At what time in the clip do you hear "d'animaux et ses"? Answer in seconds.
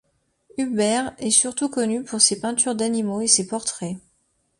2.73-3.45